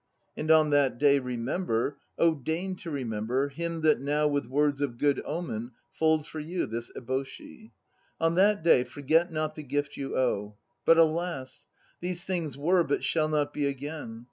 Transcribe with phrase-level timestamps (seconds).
[0.35, 4.97] And on that day remember, Oh deign to remember, him that now with words of
[4.97, 7.69] good omen Folds for you this eboshi.
[8.19, 10.57] On that day forget not the gift you owe!
[10.85, 11.67] But alas!
[11.99, 14.19] These things were, but shall not be again.